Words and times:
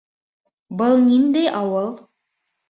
Был 0.79 0.97
ниндәй 1.03 1.53
ауыл? 1.59 1.93